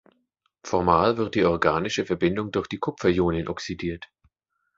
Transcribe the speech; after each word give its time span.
Formal 0.63 1.17
wird 1.17 1.35
die 1.35 1.45
organische 1.45 2.07
Verbindung 2.07 2.49
durch 2.51 2.65
die 2.65 2.79
Kupferionen 2.79 3.47
oxidiert. 3.47 4.09